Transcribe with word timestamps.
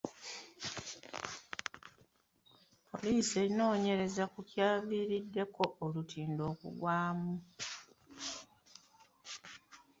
Poliisi 2.89 3.35
enoonyereza 3.45 4.23
ku 4.33 4.39
kyaviiriddeko 4.49 5.63
olutindo 5.85 6.41
okugwamu? 6.51 7.33